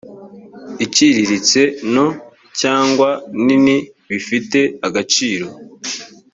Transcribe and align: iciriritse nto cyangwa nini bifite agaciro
iciriritse 0.85 1.61
nto 1.91 2.07
cyangwa 2.59 3.09
nini 3.45 3.77
bifite 4.09 4.59
agaciro 4.87 5.47